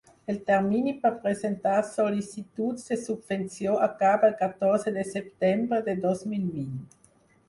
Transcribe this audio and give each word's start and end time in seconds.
El 0.31 0.37
termini 0.45 0.91
per 1.01 1.09
presentar 1.25 1.73
sol·licituds 1.89 2.87
de 2.93 2.97
subvenció 3.01 3.75
acaba 3.89 4.27
el 4.31 4.33
catorze 4.39 4.95
de 4.97 5.05
setembre 5.11 5.83
de 5.91 5.95
dos 6.07 6.25
mil 6.33 6.49
vint. 6.57 6.73